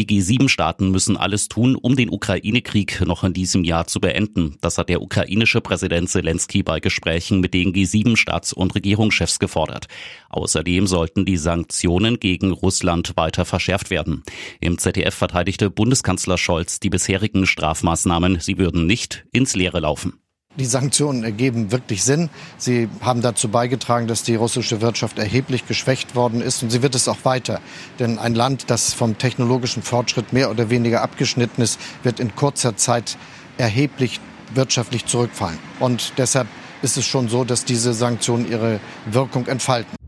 Die 0.00 0.06
G7-Staaten 0.06 0.90
müssen 0.90 1.18
alles 1.18 1.48
tun, 1.48 1.76
um 1.76 1.94
den 1.94 2.08
Ukraine-Krieg 2.08 3.02
noch 3.04 3.22
in 3.22 3.34
diesem 3.34 3.64
Jahr 3.64 3.86
zu 3.86 4.00
beenden. 4.00 4.56
Das 4.62 4.78
hat 4.78 4.88
der 4.88 5.02
ukrainische 5.02 5.60
Präsident 5.60 6.08
Zelensky 6.08 6.62
bei 6.62 6.80
Gesprächen 6.80 7.40
mit 7.40 7.52
den 7.52 7.74
G7-Staats- 7.74 8.54
und 8.54 8.74
Regierungschefs 8.74 9.38
gefordert. 9.38 9.88
Außerdem 10.30 10.86
sollten 10.86 11.26
die 11.26 11.36
Sanktionen 11.36 12.18
gegen 12.18 12.50
Russland 12.50 13.12
weiter 13.18 13.44
verschärft 13.44 13.90
werden. 13.90 14.22
Im 14.58 14.78
ZDF 14.78 15.14
verteidigte 15.14 15.68
Bundeskanzler 15.68 16.38
Scholz 16.38 16.80
die 16.80 16.88
bisherigen 16.88 17.46
Strafmaßnahmen. 17.46 18.40
Sie 18.40 18.56
würden 18.56 18.86
nicht 18.86 19.26
ins 19.32 19.54
Leere 19.54 19.80
laufen. 19.80 20.14
Die 20.56 20.64
Sanktionen 20.66 21.22
ergeben 21.22 21.70
wirklich 21.70 22.02
Sinn. 22.02 22.28
Sie 22.58 22.88
haben 23.02 23.22
dazu 23.22 23.48
beigetragen, 23.48 24.08
dass 24.08 24.24
die 24.24 24.34
russische 24.34 24.80
Wirtschaft 24.80 25.18
erheblich 25.18 25.68
geschwächt 25.68 26.16
worden 26.16 26.40
ist 26.40 26.62
und 26.62 26.70
sie 26.70 26.82
wird 26.82 26.96
es 26.96 27.06
auch 27.06 27.24
weiter. 27.24 27.60
Denn 28.00 28.18
ein 28.18 28.34
Land, 28.34 28.64
das 28.68 28.92
vom 28.92 29.16
technologischen 29.16 29.82
Fortschritt 29.82 30.32
mehr 30.32 30.50
oder 30.50 30.68
weniger 30.68 31.02
abgeschnitten 31.02 31.62
ist, 31.62 31.78
wird 32.02 32.18
in 32.18 32.34
kurzer 32.34 32.76
Zeit 32.76 33.16
erheblich 33.58 34.20
wirtschaftlich 34.52 35.06
zurückfallen. 35.06 35.58
Und 35.78 36.14
deshalb 36.18 36.48
ist 36.82 36.96
es 36.96 37.06
schon 37.06 37.28
so, 37.28 37.44
dass 37.44 37.64
diese 37.64 37.94
Sanktionen 37.94 38.50
ihre 38.50 38.80
Wirkung 39.06 39.46
entfalten. 39.46 39.99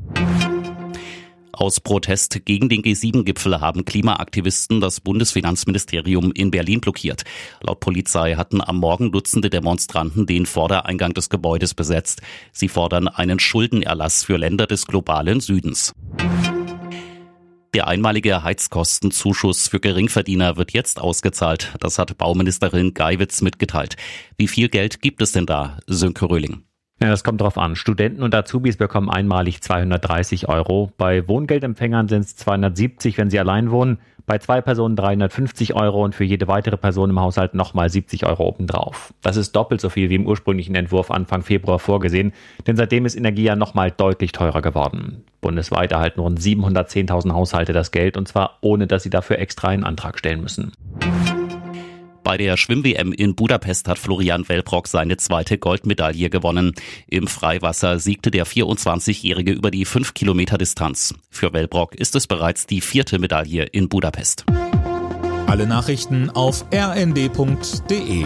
Aus 1.62 1.78
Protest 1.78 2.44
gegen 2.44 2.68
den 2.68 2.82
G7-Gipfel 2.82 3.60
haben 3.60 3.84
Klimaaktivisten 3.84 4.80
das 4.80 5.00
Bundesfinanzministerium 5.00 6.32
in 6.32 6.50
Berlin 6.50 6.80
blockiert. 6.80 7.22
Laut 7.60 7.78
Polizei 7.78 8.34
hatten 8.34 8.60
am 8.60 8.78
Morgen 8.78 9.12
Dutzende 9.12 9.48
Demonstranten 9.48 10.26
den 10.26 10.44
Vordereingang 10.44 11.14
des 11.14 11.30
Gebäudes 11.30 11.74
besetzt. 11.74 12.20
Sie 12.50 12.66
fordern 12.66 13.06
einen 13.06 13.38
Schuldenerlass 13.38 14.24
für 14.24 14.38
Länder 14.38 14.66
des 14.66 14.88
globalen 14.88 15.38
Südens. 15.38 15.92
Der 17.74 17.86
einmalige 17.86 18.42
Heizkostenzuschuss 18.42 19.68
für 19.68 19.78
Geringverdiener 19.78 20.56
wird 20.56 20.72
jetzt 20.72 21.00
ausgezahlt. 21.00 21.76
Das 21.78 21.96
hat 21.96 22.18
Bauministerin 22.18 22.92
Geiwitz 22.92 23.40
mitgeteilt. 23.40 23.94
Wie 24.36 24.48
viel 24.48 24.68
Geld 24.68 25.00
gibt 25.00 25.22
es 25.22 25.30
denn 25.30 25.46
da, 25.46 25.78
Sönke 25.86 26.28
Röhling? 26.28 26.64
Ja, 27.02 27.08
das 27.08 27.24
kommt 27.24 27.40
drauf 27.40 27.58
an. 27.58 27.74
Studenten 27.74 28.22
und 28.22 28.32
Azubis 28.32 28.76
bekommen 28.76 29.10
einmalig 29.10 29.60
230 29.60 30.48
Euro. 30.48 30.92
Bei 30.98 31.26
Wohngeldempfängern 31.26 32.06
sind 32.06 32.20
es 32.20 32.36
270, 32.36 33.18
wenn 33.18 33.28
sie 33.28 33.40
allein 33.40 33.72
wohnen. 33.72 33.98
Bei 34.24 34.38
zwei 34.38 34.60
Personen 34.60 34.94
350 34.94 35.74
Euro 35.74 36.04
und 36.04 36.14
für 36.14 36.22
jede 36.22 36.46
weitere 36.46 36.76
Person 36.76 37.10
im 37.10 37.18
Haushalt 37.18 37.54
nochmal 37.54 37.90
70 37.90 38.24
Euro 38.24 38.46
obendrauf. 38.46 39.12
Das 39.20 39.36
ist 39.36 39.56
doppelt 39.56 39.80
so 39.80 39.88
viel 39.88 40.10
wie 40.10 40.14
im 40.14 40.28
ursprünglichen 40.28 40.76
Entwurf 40.76 41.10
Anfang 41.10 41.42
Februar 41.42 41.80
vorgesehen, 41.80 42.32
denn 42.68 42.76
seitdem 42.76 43.04
ist 43.04 43.16
Energie 43.16 43.42
ja 43.42 43.56
nochmal 43.56 43.90
deutlich 43.90 44.30
teurer 44.30 44.62
geworden. 44.62 45.24
Bundesweit 45.40 45.90
erhalten 45.90 46.20
rund 46.20 46.38
710.000 46.38 47.32
Haushalte 47.32 47.72
das 47.72 47.90
Geld 47.90 48.16
und 48.16 48.28
zwar 48.28 48.58
ohne, 48.60 48.86
dass 48.86 49.02
sie 49.02 49.10
dafür 49.10 49.40
extra 49.40 49.68
einen 49.68 49.82
Antrag 49.82 50.20
stellen 50.20 50.40
müssen. 50.40 50.70
Bei 52.24 52.36
der 52.36 52.56
Schwimm-WM 52.56 53.12
in 53.12 53.34
Budapest 53.34 53.88
hat 53.88 53.98
Florian 53.98 54.48
Wellbrock 54.48 54.86
seine 54.86 55.16
zweite 55.16 55.58
Goldmedaille 55.58 56.30
gewonnen. 56.30 56.74
Im 57.08 57.26
Freiwasser 57.26 57.98
siegte 57.98 58.30
der 58.30 58.46
24-Jährige 58.46 59.52
über 59.52 59.70
die 59.70 59.84
5 59.84 60.14
Kilometer 60.14 60.56
Distanz. 60.56 61.14
Für 61.30 61.52
Wellbrock 61.52 61.94
ist 61.94 62.14
es 62.14 62.26
bereits 62.26 62.66
die 62.66 62.80
vierte 62.80 63.18
Medaille 63.18 63.64
in 63.64 63.88
Budapest. 63.88 64.44
Alle 65.46 65.66
Nachrichten 65.66 66.30
auf 66.30 66.64
rnd.de 66.72 68.24